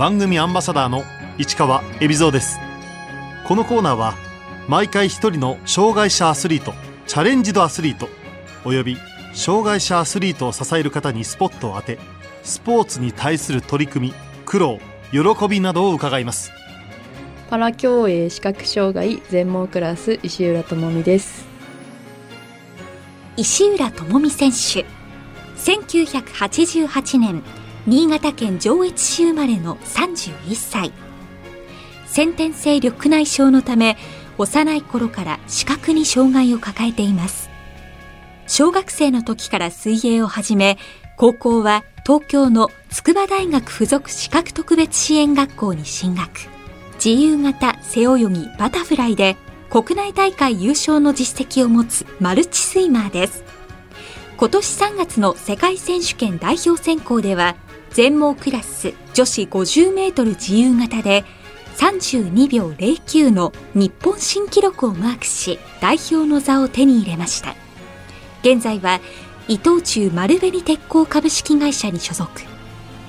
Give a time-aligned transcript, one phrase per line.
[0.00, 1.02] 番組アンバサダーの
[1.36, 2.58] 市川恵比蔵です。
[3.46, 4.14] このコーナーは
[4.66, 6.72] 毎回一人の障害者アスリート
[7.06, 8.08] チャレンジドアスリート
[8.64, 8.96] および
[9.34, 11.98] 障害者アスリートを支える方にスポットを当て
[12.42, 14.14] スポーツに対する取り組み
[14.46, 14.78] 苦労
[15.12, 16.50] 喜びなどを伺います。
[17.50, 21.44] パラ競泳視覚障害全盲クラス石浦智美です。
[23.36, 24.86] 石浦智美選手。
[25.58, 27.42] 1988年
[27.86, 30.92] 新潟県上越市生まれの31歳。
[32.06, 33.96] 先天性緑内障のため
[34.36, 37.48] 幼い頃から視覚に障害を抱えています。
[38.46, 40.76] 小学生の時から水泳を始め
[41.16, 46.30] 高校は東京の筑波大学附属視覚特別支援学校に進学。
[47.02, 49.36] 自由形背泳ぎバタフライで
[49.70, 53.42] 国内大会優勝の実績を持つマルチスイマーです。
[54.36, 57.56] 今年3月の世界選手権代表選考では
[57.92, 61.24] 全盲クラス女子50メートル自由形で
[61.76, 67.56] 32秒09の日本新記録をマークし代表の座を手に入れました。
[68.42, 69.00] 現在は
[69.48, 72.30] 伊藤忠丸紅鉄鋼株式会社に所属。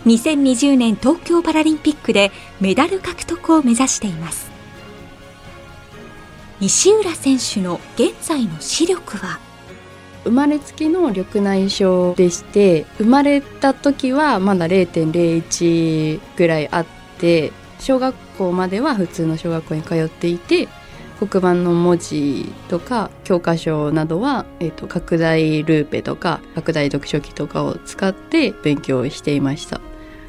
[0.06, 4.50] 2020年東京パラリンピックでメダル獲得を目指しています。
[6.60, 9.40] 石浦選手の現在の視力は？
[10.24, 16.86] 生まれつきの緑内障でして生まれた時はまだ0.01ぐらいあっ
[17.18, 20.68] て小学校までは普通の小学校に通っていて
[21.20, 29.82] 黒板の文字とか教科書などは、えーと、拡大ルーペとか拡大読書器とかを使って勉強していました。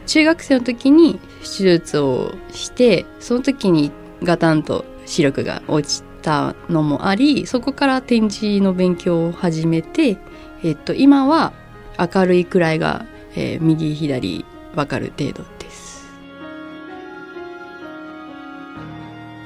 [0.06, 3.90] 中学生の時に手術をしてその時に
[4.22, 10.16] ガタンと視力が落ちたのもありそこから展示の勉強を始めて、
[10.62, 11.52] えっと、今は
[11.98, 16.06] 明るいくらいが、えー、右左わかる程度です。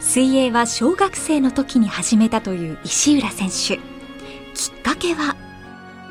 [0.00, 3.78] 水泳は小学生の時に始めたという石浦選手。
[4.54, 5.36] きっかけは？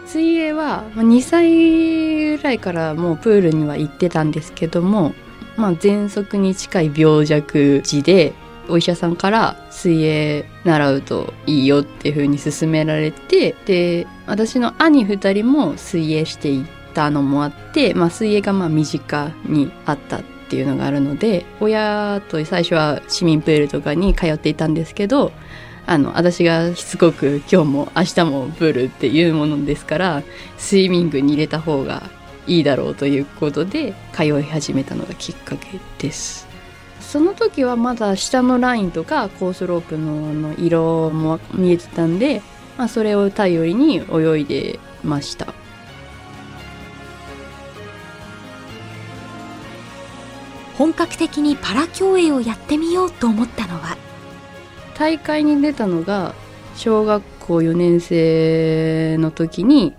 [0.05, 5.13] 水泳は2歳ぐらいからもうプールには行ってたんですけども、
[5.57, 8.33] まあ、喘息に近い病弱児で
[8.69, 25.31] お医者さんから水泳習うといいよっていう風に勧められてで私の兄2人も水泳していたのもあって、まあ、水泳がまあ身近にあったっていうのがあるので親と最初は市民プールとかに通っていたんですけど
[25.87, 30.23] あの私がしつこく今日も明日もプールっていうものですから
[30.57, 32.09] スイミングに入れた方が
[32.47, 36.54] いいだろうということで通い始めたのがきっかけです。
[36.99, 42.41] その時はまだ下のラインとかコースロープのの色も見えてたんで、
[42.77, 45.53] まあ、それを頼りに泳いでました。
[50.77, 53.97] 本格的にパラ競泳をやってみようと思ったのは。
[54.97, 56.33] 大会に出たのが
[56.75, 59.93] 小学校4年生の時に、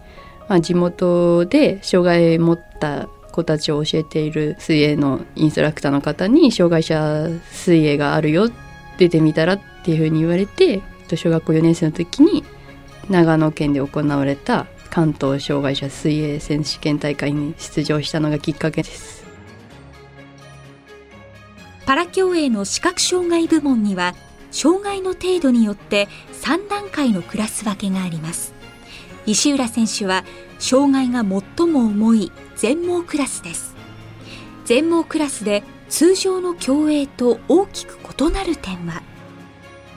[0.49, 8.51] まあ、地元で障害持った子たちを教えている水泳のインストラクターの方に障害者水泳があるよ
[8.99, 10.83] 出てみたらっていうふうに言われて
[11.15, 12.45] 小学校4年生の時に
[13.09, 19.27] 長野県で行われた関東障害者水泳選手権大会に出場したのがきっかけです。
[21.85, 24.15] パラ競泳の視覚障害部門には
[24.51, 28.55] 障害の程度によって3段階のクラス分けがあります。
[29.27, 30.25] 石浦選手は
[30.59, 33.77] 障害が最も重い全盲クラスです。
[34.65, 39.03] 全盲クラスで通常の競泳と大きく異なる点は？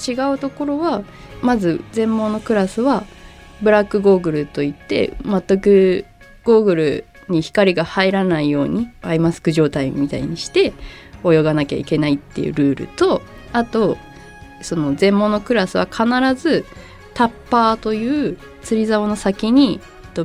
[0.06, 1.04] 違うところは
[1.42, 3.06] まず全盲のクラスは
[3.62, 6.06] ブラックゴーグルといって全く
[6.44, 10.74] ゴーグルに光が入らないようにアイマスク状態みたいにして
[11.26, 13.22] 泳がなきゃいけないっていうルールと
[13.52, 13.98] あと
[14.62, 16.04] その全盲のクラスは必
[16.36, 16.66] ず
[17.14, 19.80] タッパーという釣り竿の先に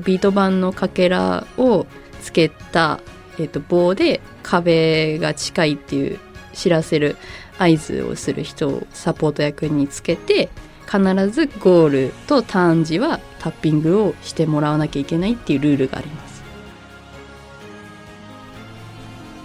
[0.05, 1.87] ビート板のかけらを
[2.25, 3.01] つけた、
[3.39, 6.19] えー、と棒で壁が近いっていう
[6.55, 7.17] 知らせる
[7.59, 10.49] 合図をする人をサポート役につけて
[10.87, 10.99] 必
[11.31, 16.35] ずゴールとターン時はタッピングをしてもらわなきゃいけないっていうルールがあります。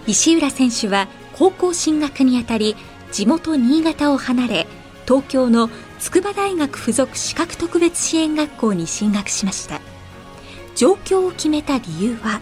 [0.08, 2.76] 石浦選手は高校進学にあたり
[3.12, 4.68] 地元新潟を離れ
[5.06, 9.82] 東京の筑波大学附属視覚特別支援学校に進学しました。
[10.76, 12.42] 上京を決めた理由は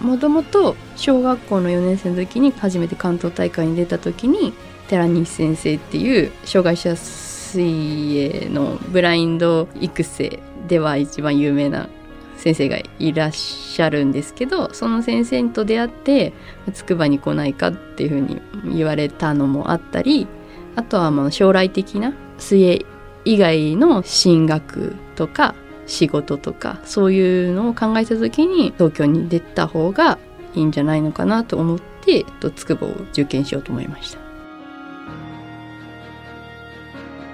[0.00, 4.52] もともと小学校の4年生の時に初めて関東大会に出た時に
[4.88, 11.88] 寺西先生っていう障害者水泳のブラインド育成では一番有名な
[12.36, 16.32] 先生がいらっしゃるんですけどその先生と出会って
[16.72, 18.40] 筑波に来ないかっていうふうに
[18.76, 20.28] 言われたのもあったり
[20.76, 22.86] あとはまあ将来的な水泳
[23.24, 25.54] 以外の進学とか
[25.88, 30.18] 仕事とかそういうのを考えた時に東京に出た方が
[30.54, 32.24] いいんじゃないのかなと思って
[32.54, 34.18] 筑波を受験しようと思いました。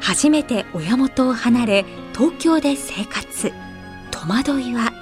[0.00, 1.84] 初めて親元を離れ
[2.14, 3.52] 東京で生活。
[4.10, 4.92] 戸惑いは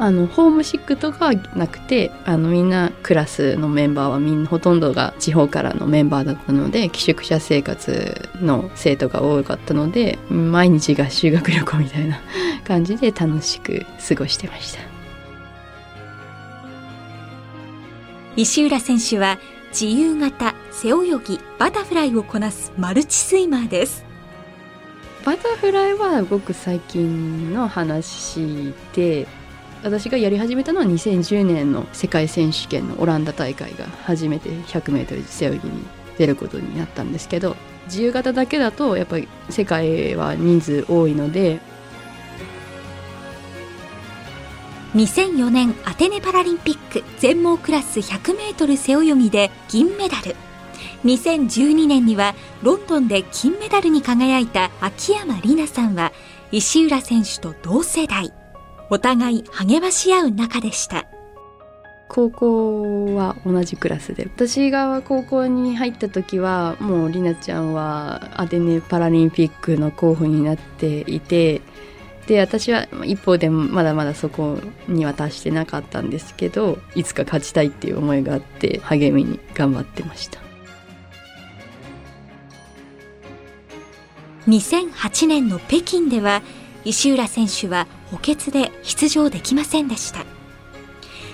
[0.00, 12.20] あのホームシックとかはなくてあのみんなクラスのメンバーはみんなほとんどが地方からのメンバーだったので寄宿舎生活の生徒が多かったので毎日が修学旅行みたいな
[12.64, 14.80] 感じで楽しく過ごしてました。
[18.36, 19.38] 石浦選手は
[19.70, 20.92] 自由形背泳
[21.24, 24.04] ぎバタフライをこなすマルチスイマーです。
[25.24, 29.26] バタフライはごく最近の話で
[29.82, 35.86] 私がやり始めたのは2010年の世界選手権のオランダ大会が初めて 100m 背泳ぎに
[36.18, 41.60] 出ることになったんですけど自由形だけだとやっぱり世界は人数多いので
[44.94, 50.34] 2004年アテネパラリンピック全盲クラス 100m 背泳ぎで銀メダル。
[51.04, 56.12] 2012年にはロンドンで金メダルに輝いた秋山里奈さんは
[56.50, 58.32] 石浦選手と同世代。
[58.90, 61.06] お互い励まし合う仲でした。
[62.08, 64.24] 高校は同じクラスで。
[64.24, 71.60] 私が高校に入った時はもうりなちゃんはアテネパラリンピックの候補になっていて
[72.26, 80.40] で私は一方でまだまだそこには達してなかったんですけどいつか勝ちたいっていう思いがあって励みに頑張ってました。
[84.46, 86.40] 2008年の北京では
[86.84, 90.24] 石浦選手は補欠で出場できませんでした。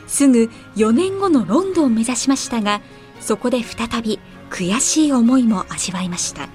[0.06, 2.80] すぐ4年後のロンドンを目指しましたが
[3.20, 6.48] そこで再び悔しい思いも味わいました。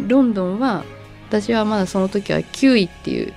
[0.00, 0.84] ロンドンは
[1.28, 3.34] 私はまだその時は9位っていう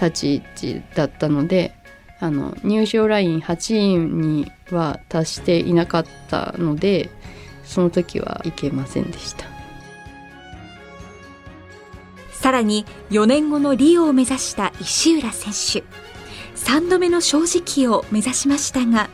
[0.00, 0.42] 立ち位
[0.78, 1.74] 置だったので
[2.20, 7.10] あの入賞ライン8位には達していなかったので
[7.64, 9.57] その時はいけませんでした。
[12.48, 15.84] さらに4年後のリオを目指した石浦選手。
[16.58, 19.10] 3度目の正直を目指しましたが。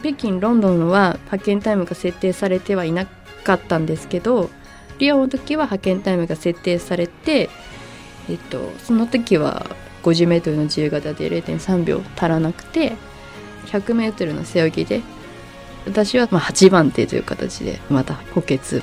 [0.00, 3.04] 北京ロンドンは派遣タイムが設定されてはいな
[3.44, 4.48] かったんですけど
[4.98, 7.50] リオの時は派遣タイムが設定されて、
[8.30, 9.66] えっと、その時は
[10.02, 12.94] 50m の自由形で0.3秒足らなくて
[13.66, 15.02] 100m の背泳ぎで
[15.84, 18.82] 私はまあ8番手という形でまた補欠で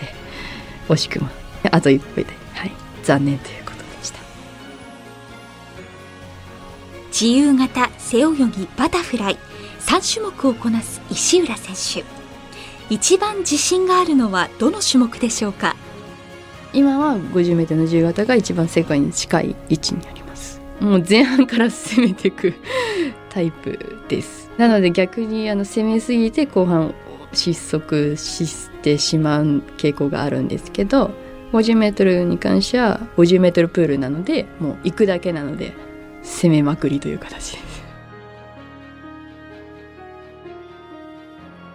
[0.87, 1.29] 惜しくも
[1.71, 2.27] あと一歩で、
[3.03, 4.19] 残念ということでした。
[7.07, 9.37] 自由形背泳ぎバタフライ。
[9.79, 12.93] 3種目をこなす石浦選手。
[12.93, 15.75] 一番自信があるのはどの種目でしょうか？
[16.73, 20.61] 今は 50m の自由形が一番世界に近い位置にあります。
[20.79, 22.53] もう前半から攻めていく
[23.29, 24.51] タイプです。
[24.57, 26.93] なので逆にあの攻めすぎて後半
[27.33, 31.11] 失速してしまう傾向があるんですけど
[31.51, 35.73] 50m に関しては 50m プールなのでもう行くだけなので
[36.21, 37.59] 攻めまくりという形です。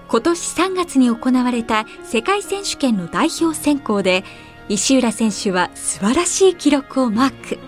[0.09, 4.25] 今年3月に行われた世界選手権の代表選考で
[4.69, 7.59] 石浦選手は素晴らしい記録をマーク。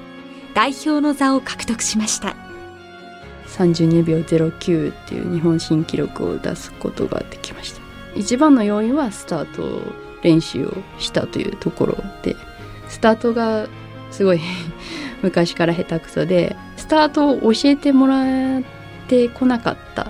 [0.57, 2.35] 代表の座を獲得しました。
[3.49, 7.83] 32秒09っていう日本新記録を出すことができました。
[8.15, 12.37] 一番の要因はスタート練習をしたというところで
[12.89, 13.69] スタートが
[14.11, 14.41] すごい
[15.23, 18.63] 昔から下手くそでスタートを教えてもらっ
[19.09, 20.07] てこなかった、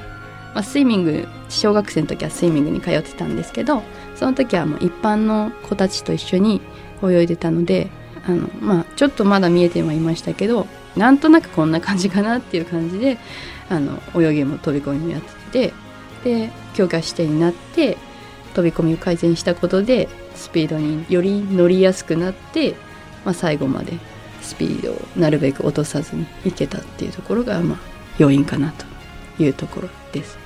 [0.55, 3.83] まあ、スイミング小学生の時はスイミングに通ってたんですけど
[4.15, 6.63] その時はもう一般の子たちと一緒に
[7.05, 7.91] 泳いでたので
[8.27, 13.19] あの、まあ、ちょっとまだ見えてはいましたけどなんとなくこんな感じかなっていう感じで
[13.69, 15.21] あの泳ぎも飛び込みもやっ
[15.53, 15.75] てて
[16.25, 17.99] で強化してになって
[18.57, 22.75] 飛び込みを改善したことでスピードにより乗りやすくなって、
[23.27, 23.93] まあ、最後まで
[24.41, 27.79] スピードをなるべく落とさずにいけたっていうところが、まあ、
[28.17, 30.39] 要因かなというところです。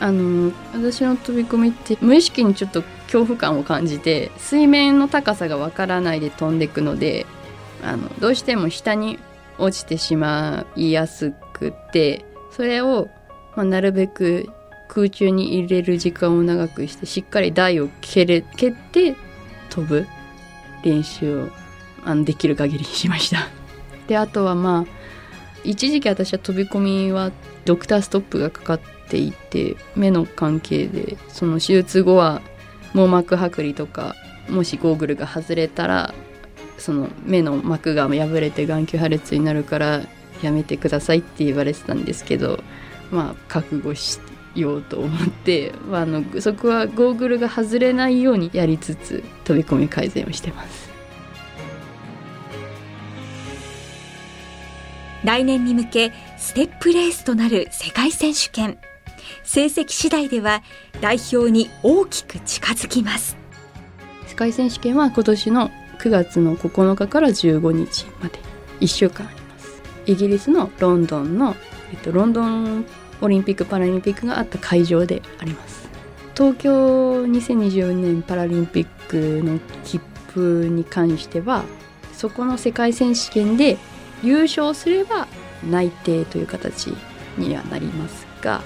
[0.00, 7.26] あの私の飛び込みって無意識にちょっと恐怖感を感じて水面の高さがわからないで飛んでいくので
[7.82, 9.18] あのどうしても下に
[9.58, 13.10] 落ちてしまいやすくてそれを、
[13.56, 14.48] まあ、なるべく
[14.92, 19.14] 空中に入れる時間を長くしてしっかり台を蹴れ蹴って
[19.70, 20.04] 飛ぶ
[20.82, 21.48] 練習を
[22.04, 23.48] あのできる限りしました。
[24.08, 24.92] であとはまあ
[25.62, 27.30] 一時期私は飛び込みは
[27.64, 32.42] ドクターストップがかかっていて目の関係でその手術後は
[32.92, 34.16] 網膜剥離とか
[34.48, 36.14] もしゴーグルが外れたら
[36.78, 40.00] その目の膜が破れて眼球破裂になるから
[40.42, 42.64] やめてくださいって言われてたんですけど
[43.12, 44.18] まあ覚悟し
[44.54, 50.90] ようと思って、まあ、あのそこはゴーグルが外れないようにやりつつ飛び込み改善をしてます。
[55.24, 58.78] 来年に向けステップレースとなる世界選手権。
[59.44, 60.62] 成績次第では
[61.00, 63.36] 代表に大きく近づきます。
[64.26, 68.38] 世界選手権は今年の9月の9日から15日まで
[68.80, 69.82] 1週間あります。
[70.06, 71.54] イギリスのロンドンの、
[71.92, 72.86] えっと、ロンドン
[73.20, 75.88] オリンピック・パラリンピックがあった会場であります。
[76.34, 81.64] 東京2024年パラリンピックの切符に関しては
[82.14, 83.76] そこの世界選手権で
[84.22, 85.28] 優勝すれば
[85.68, 86.86] 内定という形
[87.36, 88.62] にはなりますが、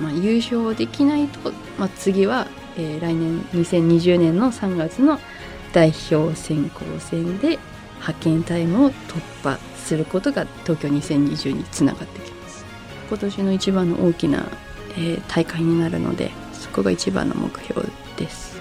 [0.00, 5.18] まあ、優勝できないと、まあ、次は、えー、来年2020年の3月の
[5.72, 7.58] 代表選考戦で
[7.94, 12.39] 派遣タイムを突破することが東京2020につながってきます。
[13.10, 14.46] 今年の一番の大きな、
[14.90, 17.82] えー、大会になるのでそこが一番の目標
[18.16, 18.60] です。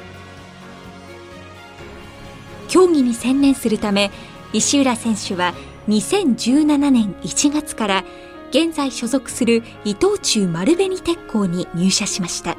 [2.68, 4.10] 競技に専念するため
[4.52, 5.54] 石浦選手は
[5.88, 8.04] 2017年1月から
[8.50, 12.58] 現在所属する伊藤忠丸紅鉄工に入社しました。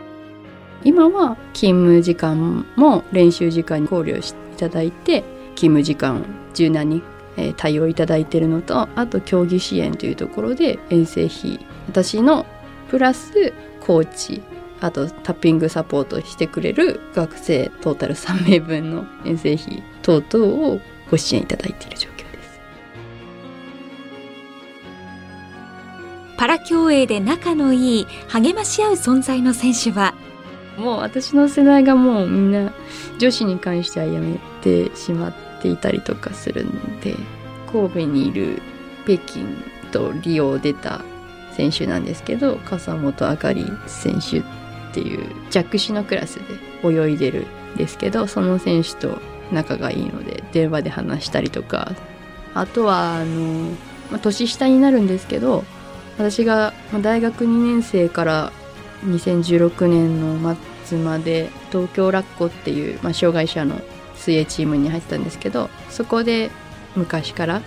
[0.84, 7.02] 今は勤務時間も練習時間に考慮していただいて勤務時間柔軟に
[7.56, 12.46] 対応いただいているのとあと競技支援というところで遠征費私の
[12.88, 14.42] プラスコーチ
[14.80, 20.80] あとタッピングサポートしてくれる学生トータル3名分の遠征費等々を
[21.10, 22.60] ご支援いただいている状況です。
[26.38, 30.14] パラ競泳で仲のいい励まし合う存在の選手は？
[30.78, 32.72] もう私の世代がもうみんな
[33.18, 37.16] 女子に関してはやめてしまっていたりとかするんで
[37.72, 38.62] 神戸にいる
[39.06, 39.44] 北京
[39.90, 41.02] とリオを出た
[41.60, 44.42] 選手なんですけど笠本あかり選手っ
[44.94, 46.36] ていう弱視のクラス
[46.82, 49.18] で泳いでるんですけどその選手と
[49.52, 51.92] 仲がいいので電話で話したりとか
[52.54, 53.76] あとはあの、
[54.10, 55.64] まあ、年下になるんですけど
[56.16, 58.52] 私が大学2年生から
[59.04, 63.80] 2016年の末まで東京ラッコっていう、まあ、障害者の
[64.14, 66.50] 水泳チームに入ってたんですけどそこで
[66.96, 67.62] 昔から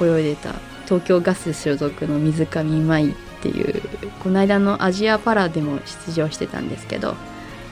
[0.00, 0.54] 泳いでた
[0.86, 3.82] 東京ガス所属の水上舞っていう
[4.22, 7.14] この間のアジアパラでも出場してたんですけど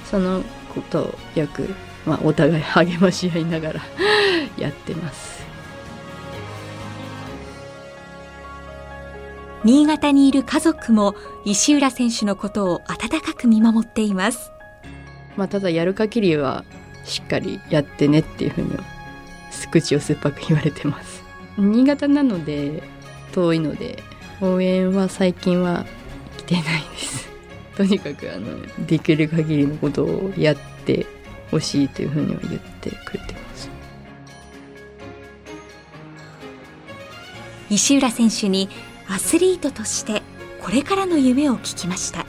[0.04, 0.42] その
[0.74, 1.68] ことをよく、
[2.06, 3.80] まあ、お互い励まし合いながら
[4.58, 5.44] やってます。
[9.64, 11.14] 新潟にいる家族も
[11.46, 14.52] 石浦選手のことを温かく見守っています。
[15.38, 16.64] まあ、ただやる限りは
[17.06, 18.84] しっかりやってねっていうふうには
[19.74, 21.24] 口を酸っぱく言われてます。
[21.58, 22.84] 新潟なので
[23.32, 24.02] 遠いので
[24.52, 25.86] 応援は最近は
[26.36, 27.28] 来てないです。
[27.76, 31.06] とにかくあのできる限りのことをやって
[31.50, 33.70] ほしいというふうには言ってくれてます。
[37.70, 38.68] 石浦選手に
[39.08, 40.22] アスリートとして
[40.60, 42.26] これからの夢を聞きました、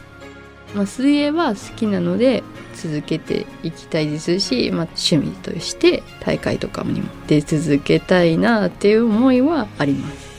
[0.74, 2.44] まあ、水泳は好きなので
[2.76, 10.30] 続けていきたいですし、まあ、趣味として大会とかにも出続けたいなっていう思いはあります、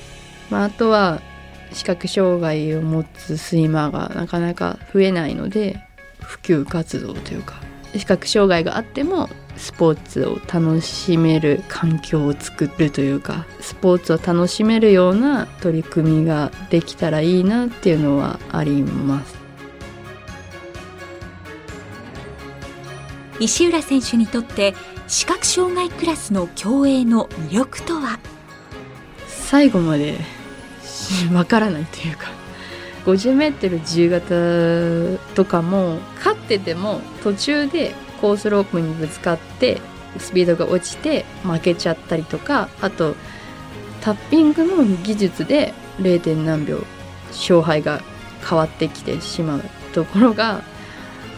[0.51, 1.23] まあ、あとは
[1.77, 5.79] 視覚障害を持つスイマーがなかなか増えないので
[6.21, 7.61] 普及活動というか
[7.95, 9.29] 視覚障害があっても
[9.59, 19.37] スポーツを楽しめる環境を作るというかスポーツを楽しめるような取り組みができたらいいなっていうのはあります。
[23.39, 24.75] 石浦選手にとって
[25.09, 28.19] 視覚障害クラスの競泳の魅力とは？
[29.27, 30.19] 最後まで
[31.33, 32.29] わからないというか
[33.07, 39.81] 50m 自由形とかも勝ってても途中でコースロープにぶつかって
[40.19, 43.15] スピードが落ちて負けちゃったりとかあと
[44.01, 46.37] タッピングの技術で 0.
[46.45, 46.81] 何秒
[47.31, 48.01] 勝敗が
[48.49, 50.63] 変わってきてしまうところが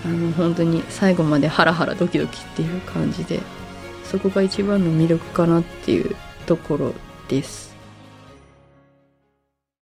[0.05, 3.41] あの本当に最後までハラハラドキドキっていう感じで
[4.05, 6.95] そこが一番の魅力かなっていうところ
[7.29, 7.68] です。